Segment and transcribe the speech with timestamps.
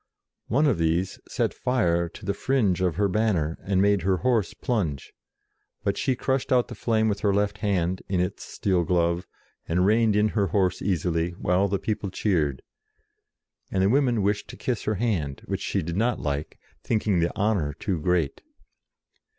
[0.47, 4.55] One of these set fire to the fringe of her banner and made her horse
[4.55, 5.13] plunge;
[5.83, 9.27] but she crushed out the flame with her left hand in its steel glove,
[9.67, 12.63] and reined in her horse easily, while the people cheered,
[13.69, 17.35] and the women wished to kiss her hand, which she did not like, thinking the
[17.35, 18.41] honour too great.